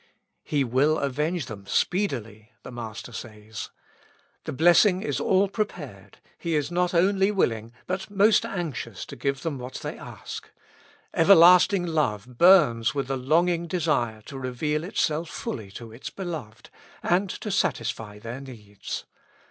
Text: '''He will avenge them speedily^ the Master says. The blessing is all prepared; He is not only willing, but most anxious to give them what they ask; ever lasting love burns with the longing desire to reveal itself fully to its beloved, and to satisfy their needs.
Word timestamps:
'''He 0.53 0.63
will 0.63 0.97
avenge 0.97 1.45
them 1.45 1.65
speedily^ 1.65 2.47
the 2.63 2.71
Master 2.71 3.11
says. 3.11 3.69
The 4.45 4.51
blessing 4.51 5.03
is 5.03 5.19
all 5.19 5.47
prepared; 5.47 6.17
He 6.39 6.55
is 6.55 6.71
not 6.71 6.95
only 6.95 7.29
willing, 7.29 7.71
but 7.85 8.09
most 8.09 8.43
anxious 8.43 9.05
to 9.05 9.15
give 9.15 9.43
them 9.43 9.59
what 9.59 9.75
they 9.75 9.99
ask; 9.99 10.49
ever 11.13 11.35
lasting 11.35 11.85
love 11.85 12.39
burns 12.39 12.95
with 12.95 13.09
the 13.09 13.15
longing 13.15 13.67
desire 13.67 14.23
to 14.23 14.39
reveal 14.39 14.83
itself 14.83 15.29
fully 15.29 15.69
to 15.73 15.91
its 15.91 16.09
beloved, 16.09 16.71
and 17.03 17.29
to 17.29 17.51
satisfy 17.51 18.17
their 18.17 18.41
needs. 18.41 19.05